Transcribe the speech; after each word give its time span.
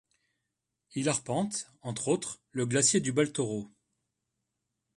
Il 0.95 1.09
arpente 1.09 1.69
entre 1.83 2.07
autres 2.07 2.41
le 2.53 2.65
glacier 2.65 3.01
du 3.01 3.11
Baltoro. 3.11 3.69